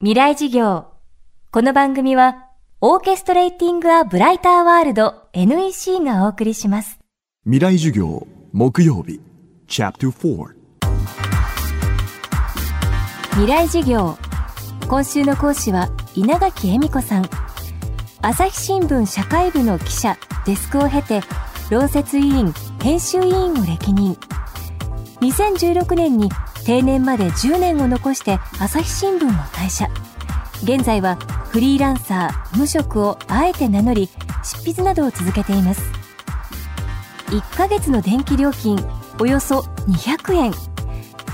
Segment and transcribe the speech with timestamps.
[0.00, 0.86] 未来事業。
[1.50, 2.46] この番組は、
[2.80, 7.00] オーケストレーティング・ア・ブライター・ワールド NEC がお送りします。
[7.42, 9.20] 未来授業木曜日
[9.66, 10.54] チャプター4
[13.30, 14.16] 未来事業。
[14.88, 17.28] 今週の講師は稲垣恵美子さん。
[18.22, 21.22] 朝日新聞社会部の記者、デスクを経て、
[21.70, 24.16] 論説委員、編集委員を歴任。
[25.22, 26.28] 2016年に
[26.68, 29.88] 定年まで10年を残して朝日新聞を退社。
[30.62, 31.14] 現在は
[31.48, 34.10] フリーランサー、無職をあえて名乗り、
[34.44, 35.80] 執筆などを続けています。
[37.28, 38.78] 1ヶ月の電気料金、
[39.18, 40.52] およそ200円。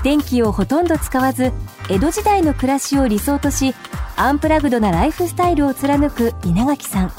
[0.03, 1.51] 電気をほとんど使わず、
[1.89, 3.75] 江戸時代の暮らしを理想とし、
[4.15, 7.11] アンプラグドなライフスタイルを貫く稲垣さん。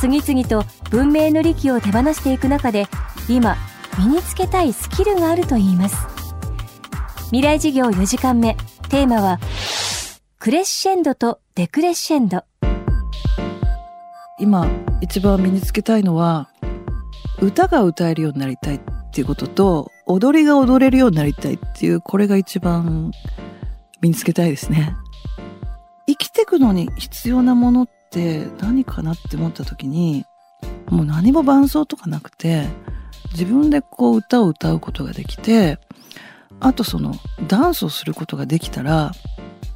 [0.00, 2.88] 次々と文明の利器を手放していく中で、
[3.28, 3.58] 今、
[3.98, 6.15] 身につけたいスキルがあるといいます。
[7.26, 8.56] 未来事業4時間目、
[8.88, 9.40] テーマは、
[10.38, 12.44] クレッシェンドとデクレッシェンド。
[14.38, 14.68] 今
[15.00, 16.50] 一番身につけたいのは
[17.40, 18.80] 歌が歌えるようになりたいっ
[19.12, 23.12] ていうことと踊りが踊れるようになりたいっていうこれが一番
[24.02, 24.94] 身につけたいですね
[26.06, 30.24] 生きてくのに必要なものって何かなって思った時に
[30.90, 32.66] もう何も伴奏とかなくて
[33.32, 35.78] 自分でこう歌を歌うことができて
[36.60, 37.14] あとその
[37.46, 39.12] ダンスをすることができたら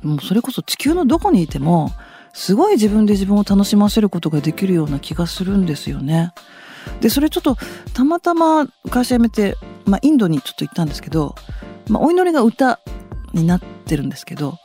[0.02, 1.90] もうそれこそ地球のどこにいても
[2.32, 6.32] すごい自分で自分を楽しませることができるような気がするんですよね。
[7.00, 7.56] でそれちょっと
[7.92, 11.34] たまたま会社辞めて、まあ、インドにちょっと行ったんですけど、
[11.88, 12.80] まあ、お祈りが歌
[13.34, 14.58] になってるんですけど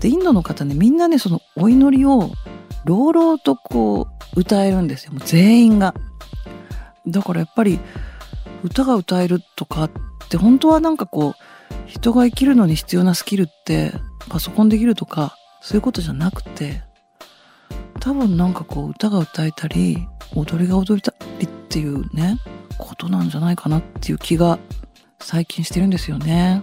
[0.00, 2.30] でインドの方ねみんなねそのお祈りを
[2.84, 5.94] 朗々とこう歌えるんですよもう全員が。
[7.06, 7.80] だからやっぱり
[8.62, 9.90] 歌が歌えるとかっ
[10.28, 11.34] て本当はなんかこう
[11.86, 13.92] 人が生きるのに必要なスキルって
[14.28, 16.82] パソコンできるとかそういうことじゃなくて
[18.00, 22.38] 多分なんかこう歌が歌えたり踊りが踊りたりっていうね
[22.78, 24.58] ことなんじゃないかなっていう気が
[25.20, 26.62] 最近してるんですよね。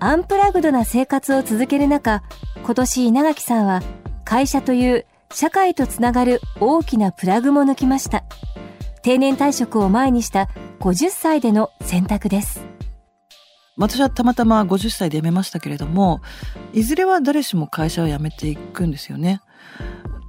[0.00, 2.22] アンプラグドな生活を続ける中、
[2.62, 3.82] 今年稲垣さんは
[4.24, 8.24] 会社という社会とつながる大きなプラグも抜きました。
[9.02, 10.48] 定年退職を前にした
[10.80, 12.73] 50歳での選択です。
[13.76, 16.20] 私はたまたま50歳で辞めましたけれども
[16.72, 19.40] いずれは誰しも会社を辞めていくんですよね。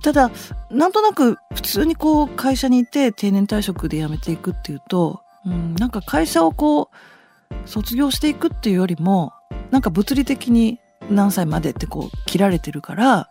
[0.04, 0.32] ただ
[0.70, 9.34] なんとなく普通にこう会社にいて定年退職で辞めていくっていうと、うん、なんか会社をこう卒業していくっていうよりも
[9.72, 10.80] なんか物理的に
[11.10, 13.28] 何歳までってこう切られてるからや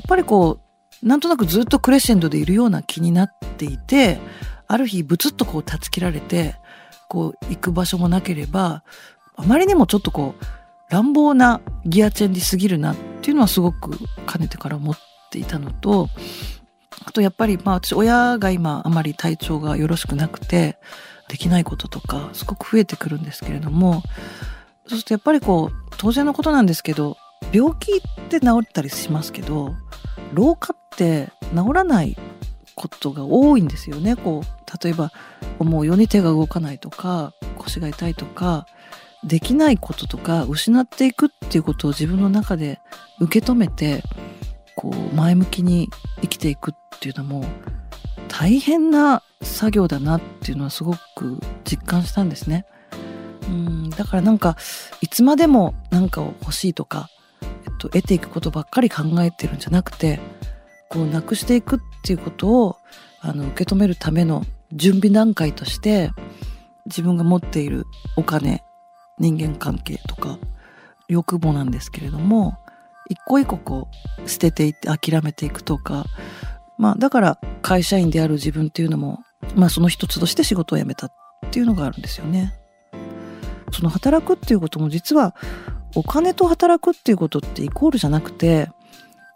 [0.00, 0.60] っぱりこ
[1.02, 4.18] うなんとなくずっとクレッシェンドでいるような気になっていて
[4.66, 6.56] ある日ブツッとこう断ち切られて
[7.08, 8.82] こう行く場所もなければ
[9.36, 10.44] あまりにもちょっとこう
[10.90, 14.98] 乱暴なギアチェンジすぎるなっていうのはすごくかねてから思っ
[15.30, 16.08] ていたのと
[17.04, 20.78] あとやっぱりまあ私親が今あまり体調がよろしくなくて
[21.28, 24.02] できないこととかすごく増えてくるんですけれども
[24.86, 27.16] そうするとやっぱりこう当然のことなんですけど
[27.52, 29.74] 病気って治ったりしますけど
[30.32, 32.16] 老化って治らない
[32.74, 34.16] ことが多いんですよね。
[34.16, 35.10] こう例えば
[35.58, 38.66] 思うように手が動かないとか腰が痛いとか
[39.26, 42.80] できないこととか失っていくっていうことを自分の中で
[43.20, 44.02] 受け止めて
[44.76, 45.88] こう前向きに
[46.20, 47.44] 生きていくっていうのも
[48.28, 52.66] 大変な作業だなっていうのはすごく実感したんですね。
[53.48, 54.56] うんだからなんか
[55.00, 57.08] いつまでも何かを欲しいとか、
[57.42, 57.48] えっ
[57.78, 60.18] と、得ていくことばっかり考えてるんじゃなくて
[60.88, 62.76] こうなくしていくっていうことを
[63.20, 66.10] あの受け止めるための準備段階として
[66.86, 67.86] 自分が持っている
[68.16, 68.64] お金
[69.18, 70.38] 人間関係とか
[71.08, 72.58] 欲望なんですけれども
[73.08, 73.88] 一個一個こ
[74.24, 76.04] う捨てていって諦めていくとか
[76.78, 79.20] まあだから会社員である自分っていうのも
[79.54, 81.12] まあその一つとして仕事を辞めたっ
[81.50, 82.54] ていうのがあるんですよね。
[83.72, 85.34] その働くっていうことも実は
[85.94, 88.70] お金と働くっていうことってイコールじゃなくて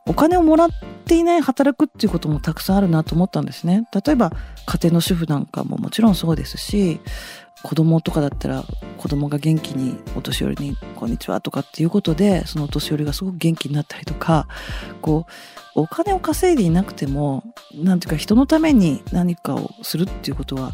[0.07, 0.69] お金をもらっ
[1.05, 3.85] ていない働くっていうこともたくさんあるなと思ったんですね。
[3.93, 4.33] 例えば
[4.67, 7.01] 家庭の主婦なんかももちろんそうですし
[7.63, 8.65] 子供とかだったら
[8.97, 14.49] 子供が元気にお年寄りに「こんにちは」とかっていうことでそのお年寄りがすごく元気になったりとか
[15.03, 15.27] こ
[15.77, 20.73] うお金を稼いでいなくてもなんていうか人のために何かをするっていうことは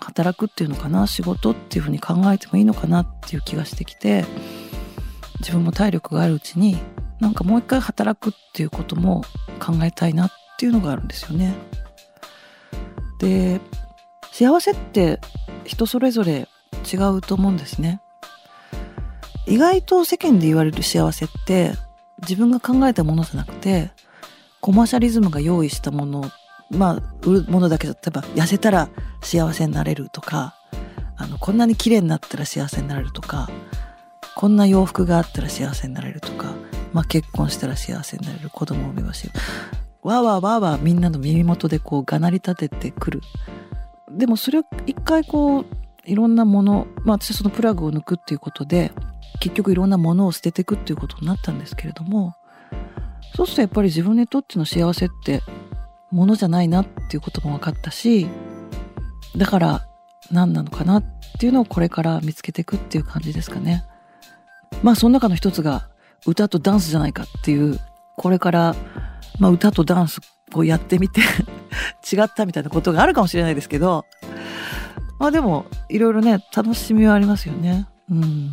[0.00, 4.24] 働くっていうのかな仕事っていうふうに考えてもいいのかなっていう気がしてきて
[5.40, 6.76] 自分も体力があるうちに
[7.20, 9.22] なんかもう一回働くっていうことも
[9.58, 11.54] 考えたいなっていうのがあるんですよね。
[13.18, 13.60] で
[14.32, 15.18] 幸せって
[15.66, 16.48] 人それぞれ
[16.92, 18.00] 違うと思うんですね。
[19.46, 21.72] 意外と世間で言われる幸せって
[22.22, 23.90] 自分が考えたものじゃなくて
[24.60, 26.30] コマーシャリズムが用意したもの
[26.70, 28.88] まあ売るものだけど例えば痩せたら
[29.22, 30.56] 幸せになれるとか
[31.16, 33.48] あのこんなに綺麗になったら幸せになれるとか
[34.34, 36.54] こんな洋服があったら幸せになれるとか、
[36.92, 39.30] まあ、結婚したら幸せになれる子供を産めばし
[40.02, 43.20] わーわーわーわーみんなの耳元でこうがなり立ててくる
[44.10, 45.66] でもそれを一回こう
[46.04, 48.92] いろんなものまあ私はそのプラグを抜くっていうことで
[49.40, 52.34] 結局いろんなものを捨てていくっていうことになったんですけれども
[53.34, 55.42] そうするとやっぱり自分にとっての幸せって
[56.10, 58.26] ものじゃないなっていうことも分かったし
[59.36, 59.88] だから
[60.30, 61.04] 何なのかなっ
[61.38, 63.84] ていうのをこれから見つけていくっていう感じですかね。
[64.82, 65.88] まあその中の一つが
[66.26, 67.78] 歌とダンスじゃないかっていう
[68.16, 68.74] これから、
[69.38, 70.20] まあ、歌とダンス
[70.54, 71.20] をやってみて
[72.12, 74.06] 違ったみたいなことがあるかもしれないですけど
[75.18, 77.86] まあでもいろいろね楽しみはありますよね。
[78.10, 78.50] うん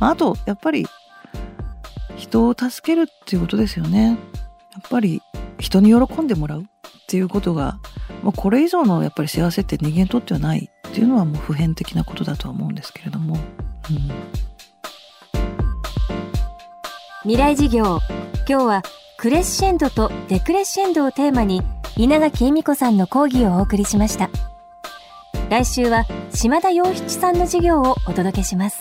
[0.00, 0.86] あ、あとやっぱり
[2.16, 4.08] 人を助けるっていうことですよね。
[4.10, 4.18] やっ
[4.90, 5.22] ぱり
[5.58, 6.64] 人に喜んでもらうっ
[7.06, 7.78] ていうことが
[8.22, 13.36] もうこれ以上のやっぱり幸せって人間にとってはないっていうのはもう普遍的なことだとは思うんですけれども。
[13.90, 14.38] うん
[17.22, 17.98] 未来事業
[18.48, 18.82] 今日は
[19.20, 21.60] クレッシェンドとデクレッシェンドをテーマに
[21.96, 24.30] 稲垣恵美子さんの講義をお送りしました。
[25.50, 28.80] 来週は島田洋七さんの授業をお届けします。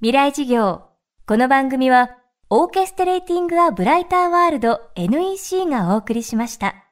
[0.00, 0.84] 未来事業。
[1.26, 2.16] この番組は
[2.48, 6.87] オーケストレーティング・ア・ブライター・ワールド NEC がお送りしました。